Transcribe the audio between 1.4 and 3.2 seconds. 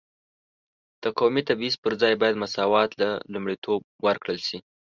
تبعیض پر ځای باید مساوات ته